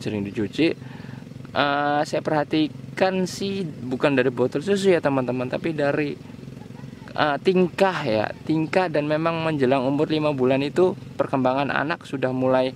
Sering 0.02 0.22
dicuci. 0.26 0.68
Eh, 1.52 2.00
saya 2.02 2.20
perhatikan 2.20 3.24
sih 3.24 3.64
bukan 3.64 4.18
dari 4.18 4.28
botol 4.34 4.64
susu 4.64 4.92
ya 4.92 5.00
teman-teman 5.00 5.48
tapi 5.48 5.72
dari 5.72 6.12
eh, 7.14 7.36
tingkah 7.40 7.98
ya. 8.04 8.26
Tingkah 8.44 8.90
dan 8.90 9.06
memang 9.06 9.40
menjelang 9.46 9.86
umur 9.86 10.10
lima 10.10 10.34
bulan 10.34 10.60
itu 10.60 10.98
perkembangan 11.16 11.70
anak 11.70 12.04
sudah 12.04 12.34
mulai 12.34 12.74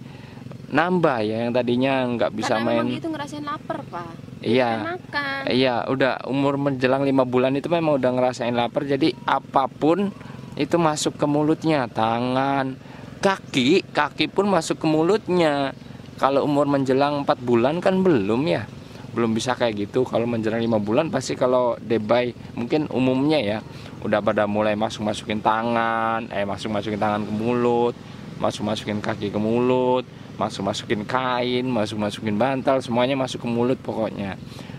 nambah 0.70 1.18
ya. 1.26 1.46
Yang 1.46 1.52
tadinya 1.60 1.92
nggak 2.16 2.32
bisa 2.32 2.62
Karena 2.62 2.82
main 2.82 2.86
itu 2.96 3.08
ngerasain 3.10 3.44
lapar 3.44 3.82
pak 3.86 4.25
Iya. 4.44 4.96
Makan 4.96 5.48
Iya, 5.48 5.86
udah 5.86 6.26
umur 6.26 6.58
menjelang 6.58 7.06
lima 7.06 7.22
bulan 7.22 7.54
itu 7.54 7.70
memang 7.70 8.02
udah 8.02 8.10
ngerasain 8.12 8.52
lapar. 8.52 8.82
Jadi 8.82 9.14
apa 9.24 9.70
pun 9.70 10.10
itu 10.56 10.76
masuk 10.80 11.20
ke 11.20 11.26
mulutnya, 11.28 11.86
tangan, 11.86 12.74
kaki, 13.22 13.86
kaki 13.94 14.26
pun 14.32 14.50
masuk 14.50 14.82
ke 14.82 14.86
mulutnya. 14.88 15.70
Kalau 16.16 16.48
umur 16.48 16.64
menjelang 16.64 17.22
4 17.28 17.44
bulan 17.44 17.78
kan 17.84 18.00
belum 18.00 18.42
ya, 18.48 18.64
belum 19.12 19.36
bisa 19.36 19.52
kayak 19.52 19.88
gitu. 19.88 20.02
Kalau 20.08 20.24
menjelang 20.24 20.64
lima 20.64 20.80
bulan 20.80 21.12
pasti 21.12 21.36
kalau 21.36 21.76
debay 21.76 22.32
mungkin 22.56 22.88
umumnya 22.88 23.38
ya 23.38 23.58
udah 24.00 24.24
pada 24.24 24.48
mulai 24.48 24.74
masuk 24.74 25.04
masukin 25.04 25.44
tangan, 25.44 26.26
eh 26.32 26.48
masuk 26.48 26.72
masukin 26.72 26.96
tangan 26.96 27.22
ke 27.28 27.32
mulut, 27.36 27.94
masuk 28.40 28.64
masukin 28.64 28.98
kaki 29.04 29.28
ke 29.28 29.36
mulut, 29.36 30.08
masuk 30.36 30.62
masukin 30.64 31.02
kain, 31.02 31.64
masuk 31.64 31.96
masukin 31.96 32.36
bantal, 32.36 32.78
semuanya 32.78 33.16
masuk 33.16 33.44
ke 33.44 33.48
mulut 33.48 33.80
pokoknya. 33.80 34.36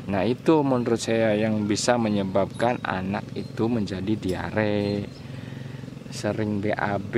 Nah 0.07 0.23
itu 0.23 0.61
menurut 0.61 0.97
saya 0.97 1.33
yang 1.33 1.65
bisa 1.65 1.97
menyebabkan 1.97 2.79
anak 2.79 3.25
itu 3.33 3.67
menjadi 3.67 4.13
diare, 4.15 5.03
sering 6.09 6.63
BAB, 6.63 7.13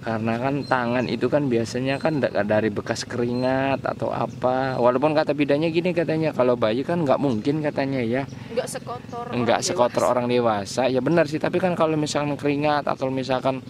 karena 0.00 0.34
kan 0.34 0.54
tangan 0.64 1.04
itu 1.06 1.26
kan 1.26 1.46
biasanya 1.46 1.98
kan 1.98 2.18
da- 2.18 2.32
dari 2.42 2.70
bekas 2.70 3.04
keringat 3.04 3.84
atau 3.84 4.08
apa. 4.08 4.78
Walaupun 4.78 5.12
kata 5.12 5.30
bidanya 5.30 5.68
gini 5.68 5.92
katanya 5.92 6.30
kalau 6.30 6.54
bayi 6.54 6.82
kan 6.82 7.02
nggak 7.02 7.20
mungkin 7.20 7.60
katanya 7.60 8.00
ya, 8.00 8.22
nggak 8.50 8.66
sekotor 8.66 9.28
orang 9.28 9.42
nggak 9.44 9.60
sekotor 9.60 10.02
dewasa. 10.02 10.12
orang 10.12 10.26
dewasa. 10.26 10.82
Ya 10.88 10.98
benar 10.98 11.26
sih, 11.26 11.38
tapi 11.38 11.58
kan 11.58 11.74
kalau 11.74 11.94
misalkan 11.94 12.34
keringat 12.34 12.88
atau 12.88 13.10
misalkan 13.10 13.60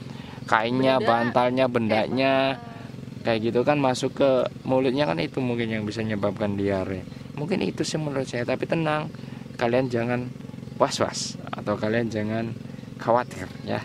kainnya, 0.44 0.98
Benda. 0.98 1.08
bantalnya, 1.08 1.64
Eh, 1.66 1.70
bendanya 1.70 2.34
bantal. 2.54 2.70
Kayak 3.22 3.50
gitu 3.50 3.62
kan 3.62 3.78
masuk 3.78 4.18
ke 4.18 4.30
mulutnya 4.66 5.06
kan 5.06 5.18
itu 5.22 5.38
mungkin 5.38 5.70
yang 5.70 5.82
bisa 5.86 6.02
menyebabkan 6.02 6.58
diare. 6.58 7.06
Mungkin 7.38 7.62
itu 7.64 7.86
sih 7.86 7.96
menurut 7.96 8.26
saya 8.28 8.44
tapi 8.44 8.66
tenang 8.66 9.08
kalian 9.56 9.88
jangan 9.88 10.26
was-was 10.76 11.38
atau 11.54 11.78
kalian 11.78 12.10
jangan 12.10 12.50
khawatir 12.98 13.46
ya. 13.64 13.80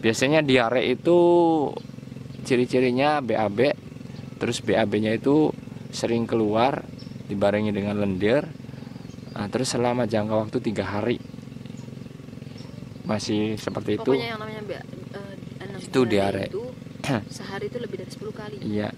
Biasanya 0.00 0.44
diare 0.44 0.84
itu 0.84 1.16
ciri-cirinya 2.44 3.24
BAB 3.24 3.72
terus 4.40 4.60
BAB-nya 4.60 5.16
itu 5.16 5.52
sering 5.94 6.28
keluar 6.28 6.84
dibarengi 7.28 7.72
dengan 7.72 7.96
lendir 8.02 8.44
Nah, 9.34 9.50
terus 9.50 9.74
selama 9.74 10.06
jangka 10.06 10.34
waktu 10.46 10.58
tiga 10.62 10.86
hari. 10.86 11.18
Masih 13.02 13.58
seperti 13.58 13.98
itu. 13.98 14.14
Yang 14.14 14.38
namanya 14.38 14.62
enam 15.58 15.78
Itu 15.82 16.06
diare. 16.06 16.48
itu 16.48 16.63
sehari 17.36 17.68
itu 17.68 17.78
lebih 17.80 17.96
dari 18.00 18.10
10 18.10 18.32
kali. 18.32 18.56
Iya 18.64 18.88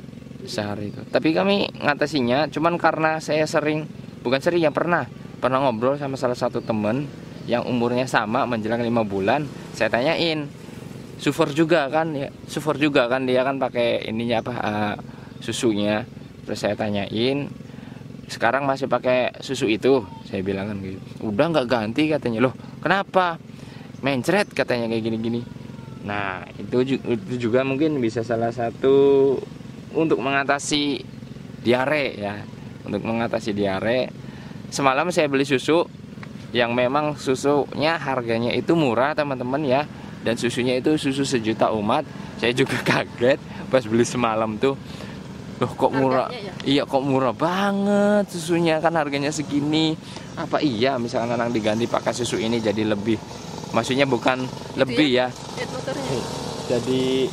sehari 0.47 0.95
itu. 0.95 1.03
Tapi 1.11 1.35
kami 1.35 1.67
ngatasinya 1.83 2.47
cuman 2.53 2.79
karena 2.79 3.19
saya 3.19 3.45
sering 3.45 3.85
bukan 4.23 4.39
sering 4.39 4.63
ya 4.63 4.73
pernah. 4.73 5.05
Pernah 5.37 5.69
ngobrol 5.69 6.01
sama 6.01 6.17
salah 6.17 6.39
satu 6.39 6.65
temen 6.65 7.05
yang 7.45 7.67
umurnya 7.67 8.09
sama 8.09 8.49
menjelang 8.49 8.81
lima 8.81 9.05
bulan. 9.05 9.45
Saya 9.77 9.93
tanyain 9.93 10.49
sufor 11.21 11.53
juga 11.53 11.87
kan? 11.93 12.15
Ya 12.17 12.33
sufor 12.49 12.81
juga 12.81 13.11
kan? 13.11 13.29
Dia 13.29 13.45
kan 13.45 13.61
pakai 13.61 14.09
ininya 14.09 14.41
apa 14.41 14.55
eh, 14.55 14.95
susunya. 15.43 16.07
Terus 16.47 16.59
saya 16.63 16.75
tanyain 16.79 17.51
sekarang 18.27 18.67
masih 18.67 18.91
pakai 18.91 19.39
susu 19.43 19.67
itu? 19.71 20.03
Saya 20.27 20.41
bilang 20.43 20.73
kan 20.73 20.79
gitu. 20.83 20.99
Udah 21.27 21.47
nggak 21.53 21.67
ganti 21.69 22.09
katanya. 22.11 22.49
Loh 22.49 22.55
kenapa? 22.81 23.39
Mencret 23.97 24.53
katanya 24.53 24.93
kayak 24.93 25.03
gini-gini 25.09 25.56
nah 26.07 26.47
itu 26.55 27.03
itu 27.03 27.51
juga 27.51 27.67
mungkin 27.67 27.99
bisa 27.99 28.23
salah 28.23 28.55
satu 28.55 29.35
untuk 29.97 30.23
mengatasi 30.23 31.03
diare 31.67 32.05
ya. 32.15 32.37
Untuk 32.87 33.03
mengatasi 33.03 33.51
diare 33.51 34.13
semalam 34.71 35.11
saya 35.11 35.27
beli 35.27 35.43
susu 35.43 35.83
yang 36.55 36.71
memang 36.71 37.19
susunya 37.19 37.99
harganya 37.99 38.55
itu 38.55 38.79
murah 38.79 39.17
teman-teman 39.17 39.65
ya. 39.67 39.83
Dan 40.23 40.39
susunya 40.39 40.79
itu 40.79 40.95
susu 40.95 41.27
sejuta 41.27 41.75
umat. 41.75 42.07
Saya 42.39 42.55
juga 42.55 42.79
kaget 42.91 43.43
pas 43.67 43.83
beli 43.83 44.07
semalam 44.07 44.55
tuh. 44.61 44.79
Loh 45.57 45.73
kok 45.73 45.91
murah? 45.91 46.29
Harganya 46.29 46.53
ya? 46.53 46.55
iya 46.69 46.83
kok 46.87 47.03
murah 47.03 47.35
banget 47.35 48.31
susunya. 48.31 48.79
Kan 48.79 48.95
harganya 48.95 49.35
segini. 49.35 49.99
Apa 50.39 50.63
iya 50.63 51.01
misalkan 51.01 51.35
anak 51.35 51.51
diganti 51.51 51.91
pakai 51.91 52.15
susu 52.15 52.39
ini 52.39 52.63
jadi 52.63 52.87
lebih 52.87 53.19
maksudnya 53.77 54.09
bukan 54.09 54.49
lebih 54.75 55.09
ya? 55.13 55.29
Motornya. 55.29 56.21
Jadi 56.67 57.29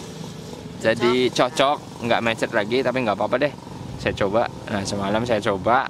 jadi 0.77 1.13
cocok 1.31 1.77
nggak 2.03 2.19
macet 2.19 2.51
lagi 2.51 2.83
tapi 2.83 2.99
nggak 2.99 3.15
apa-apa 3.15 3.35
deh. 3.39 3.53
Saya 3.95 4.11
coba. 4.19 4.43
Nah 4.67 4.83
semalam 4.83 5.23
saya 5.23 5.39
coba 5.39 5.87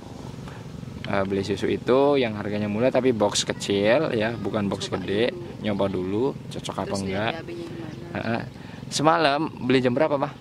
eh, 1.04 1.24
beli 1.26 1.42
susu 1.42 1.66
itu 1.66 2.16
yang 2.16 2.38
harganya 2.38 2.70
murah 2.70 2.88
tapi 2.88 3.10
box 3.10 3.42
kecil 3.44 4.14
ya 4.14 4.32
bukan 4.32 4.70
box 4.70 4.88
Coba 4.88 5.02
gede. 5.02 5.34
dulu. 5.34 5.42
nyoba 5.64 5.86
dulu 5.88 6.24
cocok 6.48 6.76
apa 6.76 6.86
terus 6.86 7.02
enggak. 7.02 7.32
BAB-nya 7.34 7.66
gimana 7.66 8.14
Heeh. 8.14 8.42
semalam 8.88 9.42
beli 9.60 9.80
jam 9.82 9.92
berapa 9.92 10.16
mah 10.16 10.34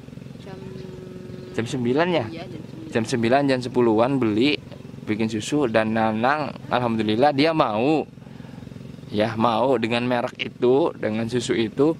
jam 0.42 0.58
jam 1.54 1.64
9 1.64 1.80
ya? 2.12 2.26
Iya 2.28 2.44
jam 2.92 3.04
sembilan. 3.08 3.48
jam 3.48 3.56
9 3.56 3.64
jam 3.64 3.72
10-an 3.72 4.12
beli 4.20 4.50
bikin 5.02 5.26
susu 5.26 5.66
dan 5.66 5.96
Nanang 5.96 6.52
alhamdulillah 6.68 7.32
dia 7.32 7.50
mau 7.50 8.04
ya 9.12 9.36
mau 9.36 9.76
dengan 9.76 10.02
merek 10.02 10.40
itu 10.40 10.90
dengan 10.96 11.28
susu 11.28 11.52
itu. 11.52 11.94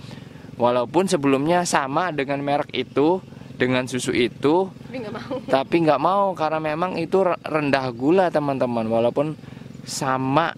Walaupun 0.57 1.09
sebelumnya 1.09 1.65
sama 1.65 2.13
dengan 2.13 2.41
merek 2.41 2.73
itu 2.73 3.21
dengan 3.57 3.85
susu 3.85 4.13
itu. 4.13 4.69
Tapi 4.69 4.97
nggak 5.01 5.13
mau. 5.15 5.35
Tapi 5.45 5.77
nggak 5.85 6.01
mau 6.01 6.25
karena 6.33 6.59
memang 6.59 6.97
itu 6.97 7.21
re- 7.21 7.41
rendah 7.45 7.87
gula 7.93 8.29
teman-teman. 8.29 8.89
Walaupun 8.89 9.37
sama 9.83 10.53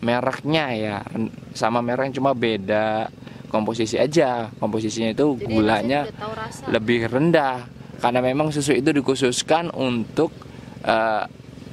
mereknya 0.00 0.64
ya 0.72 0.96
sama 1.52 1.84
mereknya 1.84 2.18
cuma 2.22 2.32
beda 2.32 3.10
komposisi 3.50 3.98
aja. 3.98 4.50
Komposisinya 4.58 5.10
itu 5.10 5.34
Jadi 5.36 5.44
gulanya 5.46 6.06
lebih 6.70 7.10
rendah. 7.10 7.66
Karena 8.00 8.24
memang 8.24 8.48
susu 8.48 8.72
itu 8.72 8.90
dikhususkan 8.90 9.74
untuk 9.76 10.32
eh, 10.86 11.24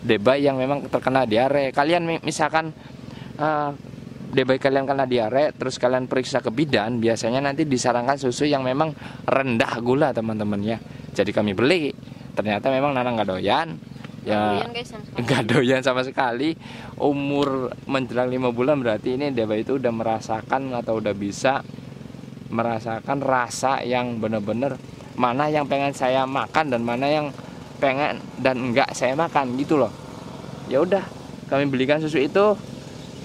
debay 0.03 0.43
yang 0.43 0.59
memang 0.59 0.89
terkena 0.89 1.23
diare. 1.23 1.71
Kalian 1.71 2.03
mi- 2.03 2.23
misalkan 2.25 2.73
eh, 3.37 3.71
debay 4.31 4.59
kalian 4.59 4.83
kena 4.83 5.07
diare, 5.07 5.55
terus 5.55 5.79
kalian 5.79 6.05
periksa 6.05 6.43
ke 6.43 6.51
bidan, 6.51 6.99
biasanya 6.99 7.39
nanti 7.39 7.63
disarankan 7.63 8.19
susu 8.19 8.43
yang 8.47 8.63
memang 8.63 8.91
rendah 9.25 9.73
gula 9.79 10.11
teman-teman 10.11 10.59
ya. 10.63 10.77
Jadi 11.15 11.31
kami 11.31 11.55
beli, 11.55 11.91
ternyata 12.35 12.69
memang 12.69 12.93
Nana 12.93 13.09
nggak 13.15 13.29
doyan. 13.29 13.69
Ya 14.27 14.59
nggak 15.15 15.43
doyan 15.47 15.79
sama 15.79 16.03
sekali. 16.03 16.51
Umur 16.99 17.71
menjelang 17.87 18.27
lima 18.27 18.51
bulan 18.51 18.83
berarti 18.83 19.15
ini 19.15 19.31
debay 19.31 19.63
itu 19.63 19.79
udah 19.79 19.93
merasakan 19.95 20.75
atau 20.75 20.99
udah 20.99 21.15
bisa 21.15 21.63
merasakan 22.51 23.23
rasa 23.23 23.83
yang 23.83 24.19
bener-bener 24.19 24.79
mana 25.17 25.49
yang 25.49 25.65
pengen 25.67 25.91
saya 25.91 26.23
makan 26.23 26.71
dan 26.71 26.81
mana 26.85 27.07
yang 27.09 27.27
pengen 27.81 28.21
dan 28.39 28.71
enggak 28.71 28.93
saya 28.93 29.17
makan 29.17 29.57
gitu 29.59 29.75
loh 29.75 29.91
ya 30.71 30.79
udah 30.79 31.03
kami 31.51 31.67
belikan 31.67 31.99
susu 31.99 32.21
itu 32.21 32.55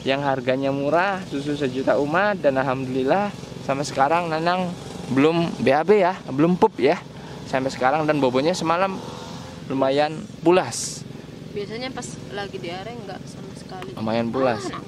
yang 0.02 0.22
harganya 0.26 0.74
murah 0.74 1.22
susu 1.30 1.54
sejuta 1.54 1.94
umat 2.02 2.42
dan 2.42 2.58
alhamdulillah 2.58 3.30
sampai 3.62 3.86
sekarang 3.86 4.26
Nanang 4.26 4.74
belum 5.14 5.62
BAB 5.62 5.90
ya 5.98 6.14
belum 6.30 6.58
pup 6.58 6.74
ya. 6.78 6.98
Sampai 7.46 7.68
sekarang 7.68 8.08
dan 8.08 8.16
bobonya 8.16 8.56
semalam 8.56 8.96
lumayan 9.68 10.24
pulas. 10.40 11.04
Biasanya 11.52 11.92
pas 11.92 12.08
lagi 12.32 12.56
diare 12.56 12.96
nggak 12.96 13.20
sama 13.28 13.52
sekali. 13.52 13.90
Lumayan 13.92 14.32
pulas. 14.32 14.72
Ah, 14.72 14.80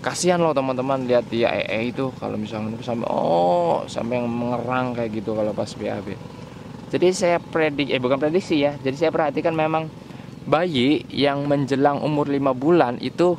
kasihan 0.00 0.40
loh 0.40 0.56
teman-teman 0.56 1.04
lihat 1.04 1.28
dia 1.28 1.52
EE 1.52 1.92
itu 1.92 2.08
kalau 2.16 2.40
misalnya 2.40 2.72
sampai 2.80 3.04
oh 3.04 3.84
sampai 3.84 4.16
yang 4.16 4.32
mengerang 4.32 4.96
kayak 4.96 5.12
gitu 5.20 5.36
kalau 5.36 5.52
pas 5.52 5.68
BAB. 5.76 6.16
Jadi 6.90 7.06
saya 7.12 7.36
predik 7.38 7.92
eh 7.92 8.00
bukan 8.00 8.16
prediksi 8.16 8.64
ya. 8.64 8.74
Jadi 8.80 8.96
saya 8.96 9.12
perhatikan 9.12 9.52
memang 9.52 9.92
bayi 10.48 11.04
yang 11.12 11.44
menjelang 11.44 12.00
umur 12.00 12.32
lima 12.32 12.56
bulan 12.56 12.96
itu 13.04 13.36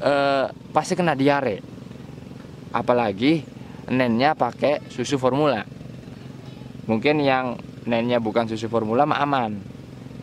eh, 0.00 0.46
pasti 0.72 0.96
kena 0.96 1.14
diare. 1.14 1.60
Apalagi 2.72 3.44
nennya 3.92 4.34
pakai 4.34 4.88
susu 4.88 5.20
formula. 5.20 5.62
Mungkin 6.88 7.22
yang 7.22 7.54
nennya 7.86 8.18
bukan 8.18 8.48
susu 8.50 8.66
formula 8.66 9.06
mah 9.06 9.20
aman. 9.22 9.52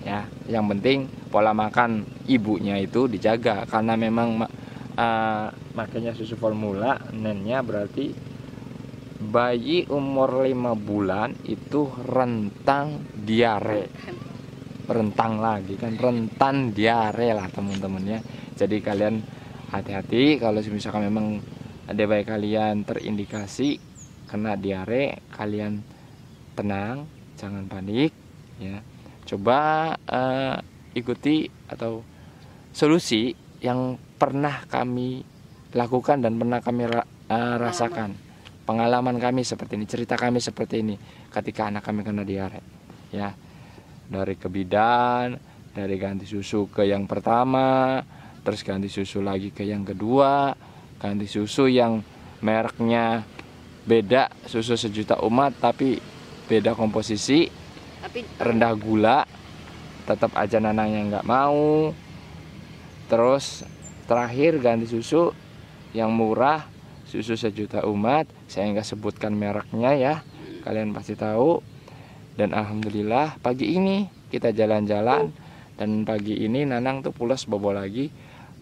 Ya, 0.07 0.23
yang 0.47 0.67
penting 0.71 1.11
pola 1.27 1.51
makan 1.51 2.07
ibunya 2.31 2.79
itu 2.79 3.11
dijaga 3.11 3.67
karena 3.67 3.99
memang 3.99 4.39
ma- 4.39 4.53
eh, 4.95 5.47
makanya 5.75 6.15
susu 6.15 6.39
formula 6.39 6.95
nennya 7.11 7.59
berarti 7.59 8.15
bayi 9.17 9.89
umur 9.89 10.45
5 10.45 10.77
bulan 10.77 11.33
itu 11.43 11.89
rentang 12.05 13.01
diare 13.17 13.89
rentang 14.87 15.41
lagi 15.43 15.75
kan 15.75 15.97
rentan 15.99 16.71
diare 16.71 17.33
lah 17.35 17.49
teman-teman 17.51 18.03
ya 18.07 18.19
jadi 18.55 18.77
kalian 18.79 19.19
hati-hati 19.71 20.39
kalau 20.39 20.63
misalkan 20.71 21.07
memang 21.07 21.43
ada 21.87 22.03
bayi 22.03 22.23
kalian 22.27 22.83
terindikasi 22.83 23.79
kena 24.27 24.59
diare 24.59 25.23
kalian 25.31 25.79
tenang 26.55 27.07
jangan 27.39 27.63
panik 27.69 28.11
ya. 28.59 28.79
Coba 29.27 29.91
eh, 29.95 30.55
ikuti 30.95 31.47
atau 31.67 32.03
solusi 32.71 33.31
yang 33.63 33.95
pernah 34.17 34.63
kami 34.67 35.23
lakukan 35.75 36.23
dan 36.23 36.39
pernah 36.39 36.59
kami 36.59 36.83
ra- 36.87 37.09
eh, 37.31 37.55
rasakan. 37.59 38.11
Pengalaman 38.67 39.15
kami 39.15 39.47
seperti 39.47 39.79
ini 39.79 39.87
cerita 39.87 40.19
kami 40.19 40.43
seperti 40.43 40.83
ini 40.83 40.95
ketika 41.31 41.71
anak 41.71 41.87
kami 41.87 42.03
kena 42.03 42.27
diare 42.27 42.59
ya. 43.15 43.31
Dari 44.07 44.35
ke 44.39 44.47
bidan 44.47 45.35
dari 45.71 45.95
ganti 45.99 46.23
susu 46.23 46.67
ke 46.71 46.87
yang 46.87 47.07
pertama 47.07 47.99
terus 48.45 48.61
ganti 48.65 48.89
susu 48.91 49.21
lagi 49.23 49.53
ke 49.53 49.63
yang 49.63 49.85
kedua 49.85 50.53
ganti 50.97 51.29
susu 51.29 51.69
yang 51.69 52.01
mereknya 52.41 53.25
beda 53.87 54.29
susu 54.45 54.75
sejuta 54.75 55.21
umat 55.23 55.57
tapi 55.57 55.97
beda 56.47 56.75
komposisi 56.75 57.47
tapi 58.01 58.23
rendah 58.39 58.73
gula 58.77 59.19
tetap 60.07 60.31
aja 60.39 60.63
nanangnya 60.63 61.19
nggak 61.19 61.27
mau. 61.27 61.91
Terus 63.11 63.67
terakhir 64.07 64.63
ganti 64.63 64.87
susu 64.87 65.35
yang 65.91 66.15
murah 66.15 66.63
susu 67.07 67.39
sejuta 67.39 67.87
umat 67.87 68.27
saya 68.51 68.67
nggak 68.71 68.87
sebutkan 68.87 69.35
mereknya 69.35 69.91
ya 69.99 70.15
kalian 70.63 70.95
pasti 70.95 71.19
tahu. 71.19 71.59
Dan 72.37 72.53
alhamdulillah 72.53 73.41
pagi 73.41 73.75
ini 73.75 74.05
kita 74.29 74.53
jalan-jalan 74.53 75.33
dan 75.75 75.89
pagi 76.05 76.37
ini 76.37 76.63
nanang 76.69 77.01
tuh 77.01 77.11
pulas 77.11 77.49
bobo 77.49 77.73
lagi 77.73 78.13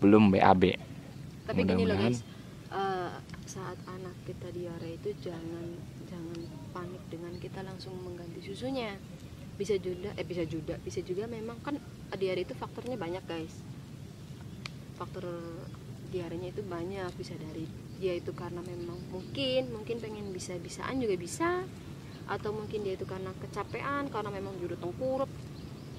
belum 0.06 0.30
BAB 0.30 0.64
tapi 1.46 1.62
gini 1.62 1.86
loh 1.86 1.98
guys. 1.98 2.26
Eh, 2.74 3.12
saat 3.46 3.78
anak 3.86 4.18
kita 4.26 4.50
diare 4.50 4.98
itu 4.98 5.14
jangan 5.22 5.78
jangan 6.10 6.40
panik 6.74 7.04
dengan 7.14 7.34
kita 7.38 7.62
langsung 7.62 7.94
mengganti 8.02 8.42
susunya. 8.42 8.98
Bisa 9.56 9.78
juga 9.80 10.12
eh 10.18 10.26
bisa 10.26 10.44
juga 10.44 10.76
bisa 10.82 11.00
juga 11.06 11.30
memang 11.30 11.62
kan 11.62 11.78
diare 12.18 12.44
itu 12.44 12.58
faktornya 12.58 12.98
banyak 12.98 13.24
guys. 13.30 13.54
Faktor 14.98 15.30
diarenya 16.10 16.50
itu 16.52 16.66
banyak 16.66 17.14
bisa 17.16 17.38
dari 17.38 17.70
dia 17.96 18.18
itu 18.18 18.36
karena 18.36 18.60
memang 18.60 19.00
mungkin 19.14 19.72
mungkin 19.72 20.04
pengen 20.04 20.28
bisa 20.36 20.58
bisaan 20.60 21.00
juga 21.00 21.16
bisa 21.16 21.64
atau 22.26 22.52
mungkin 22.52 22.84
dia 22.84 22.98
itu 22.98 23.06
karena 23.06 23.32
kecapean 23.38 24.10
karena 24.10 24.34
memang 24.34 24.58
juru 24.60 24.76
tengkurap 24.76 25.30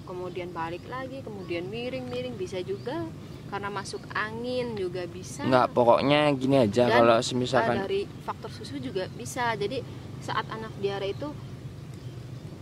kemudian 0.04 0.52
balik 0.52 0.84
lagi 0.90 1.22
kemudian 1.22 1.70
miring 1.70 2.10
miring 2.10 2.36
bisa 2.36 2.60
juga 2.60 3.06
karena 3.46 3.68
masuk 3.70 4.02
angin 4.12 4.74
juga 4.74 5.06
bisa. 5.06 5.46
Nggak 5.46 5.70
pokoknya 5.70 6.34
gini 6.34 6.56
aja 6.66 6.90
Dan, 6.90 6.98
kalau 7.02 7.16
misalkan 7.38 7.76
dari 7.86 8.02
faktor 8.26 8.50
susu 8.50 8.78
juga 8.82 9.06
bisa. 9.14 9.54
Jadi 9.54 9.80
saat 10.22 10.46
anak 10.50 10.74
diare 10.82 11.14
itu 11.14 11.30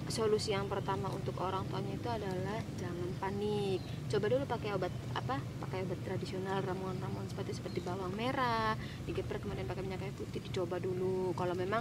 solusi 0.04 0.52
yang 0.52 0.68
pertama 0.68 1.08
untuk 1.08 1.32
orang 1.40 1.64
tuanya 1.72 1.96
itu 1.96 2.08
adalah 2.08 2.60
jangan 2.76 3.08
panik. 3.16 3.80
Coba 4.12 4.26
dulu 4.28 4.44
pakai 4.44 4.70
obat 4.76 4.92
apa 5.16 5.40
pakai 5.64 5.88
obat 5.88 5.98
tradisional 6.04 6.60
ramuan-ramuan 6.60 7.24
seperti 7.26 7.56
seperti 7.56 7.80
bawang 7.80 8.12
merah 8.12 8.76
digeprek 9.08 9.42
kemudian 9.42 9.64
pakai 9.64 9.82
minyak 9.82 10.04
kayu 10.04 10.14
putih 10.14 10.44
dicoba 10.44 10.76
dulu. 10.76 11.32
Kalau 11.32 11.56
memang 11.56 11.80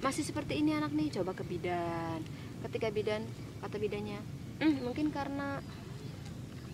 masih 0.00 0.24
seperti 0.24 0.58
ini 0.64 0.72
anak 0.72 0.96
nih 0.96 1.12
coba 1.20 1.36
ke 1.36 1.44
bidan. 1.44 2.24
Ketika 2.64 2.88
bidan 2.88 3.22
kata 3.60 3.76
bidannya 3.76 4.18
"Hmm, 4.58 4.76
mungkin 4.82 5.12
karena 5.12 5.60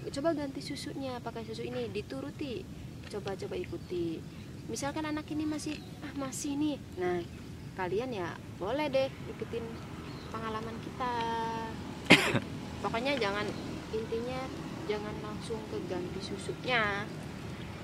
coba 0.09 0.35
ganti 0.35 0.63
susunya 0.63 1.19
pakai 1.19 1.43
susu 1.43 1.67
ini 1.67 1.91
dituruti. 1.91 2.63
Coba-coba 3.09 3.57
ikuti. 3.59 4.23
Misalkan 4.69 5.09
anak 5.09 5.27
ini 5.33 5.49
masih 5.49 5.81
ah 6.05 6.13
masih 6.15 6.55
nih. 6.55 6.77
Nah 7.01 7.19
kalian 7.75 8.11
ya 8.13 8.35
boleh 8.59 8.87
deh 8.91 9.09
ikutin 9.35 9.65
pengalaman 10.31 10.77
kita. 10.83 11.15
Pokoknya 12.83 13.17
jangan 13.17 13.47
intinya 13.91 14.41
jangan 14.87 15.15
langsung 15.25 15.59
ke 15.73 15.77
ganti 15.89 16.21
susunya. 16.21 17.07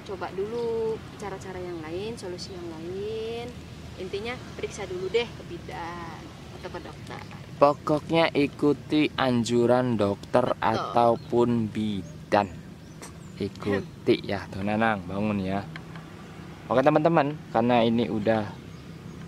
Coba 0.05 0.29
dulu 0.37 1.01
cara-cara 1.17 1.57
yang 1.57 1.81
lain 1.81 2.15
solusi 2.15 2.53
yang 2.53 2.69
lain. 2.69 3.49
Intinya 3.97 4.37
periksa 4.59 4.85
dulu 4.85 5.09
deh 5.09 5.25
ke 5.25 5.43
bidan 5.49 6.34
atau 6.65 6.81
ke 6.81 6.81
dokter 6.81 7.21
Pokoknya 7.55 8.25
ikuti 8.35 9.13
anjuran 9.15 9.95
dokter 9.95 10.59
ataupun 10.59 11.71
bidan. 11.71 12.51
Ikuti 13.39 14.27
ya, 14.27 14.43
tuh 14.51 14.67
Nanang, 14.67 15.07
bangun 15.07 15.39
ya. 15.39 15.63
Oke 16.67 16.83
teman-teman, 16.83 17.39
karena 17.55 17.85
ini 17.87 18.11
udah 18.11 18.51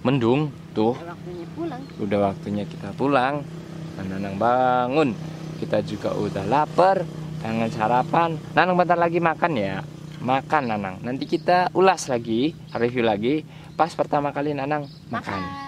mendung, 0.03 0.51
tuh 0.75 0.99
waktunya 0.99 1.46
pulang 1.55 1.83
udah 2.03 2.18
waktunya 2.33 2.64
kita 2.66 2.90
pulang. 2.99 3.46
Nah, 3.94 4.05
Nanang 4.11 4.37
bangun. 4.37 5.09
Kita 5.57 5.81
juga 5.87 6.12
udah 6.12 6.44
lapar, 6.44 7.07
pengen 7.40 7.70
sarapan. 7.70 8.37
Nanang 8.59 8.75
bentar 8.77 8.99
lagi 8.99 9.22
makan 9.22 9.53
ya. 9.55 9.87
Makan 10.18 10.62
Nanang. 10.66 10.96
Nanti 11.01 11.31
kita 11.31 11.70
ulas 11.72 12.11
lagi, 12.11 12.53
review 12.75 13.07
lagi. 13.07 13.46
Pas 13.79 13.94
pertama 13.94 14.35
kali 14.35 14.53
Nanang 14.53 14.90
makan. 15.09 15.65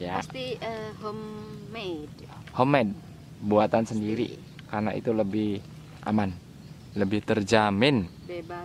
Ya. 0.00 0.16
pasti 0.16 0.56
eh, 0.56 0.90
homemade 1.04 2.24
Homemade, 2.56 2.96
buatan 3.44 3.84
sendiri. 3.84 4.34
Karena 4.66 4.96
itu 4.96 5.12
lebih 5.12 5.60
aman, 6.08 6.32
lebih 6.98 7.22
terjamin. 7.22 8.08
bebas 8.26 8.58